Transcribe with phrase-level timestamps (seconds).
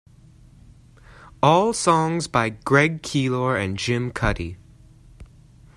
[1.43, 4.57] All songs by Greg Keelor and Jim Cuddy.